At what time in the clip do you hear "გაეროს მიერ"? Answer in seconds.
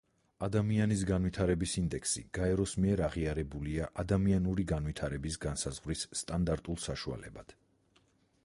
2.37-3.03